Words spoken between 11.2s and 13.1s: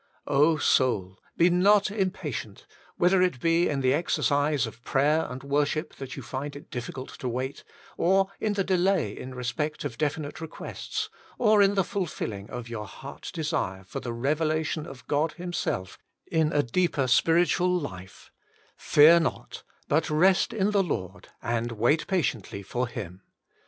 or in the fulfilling of your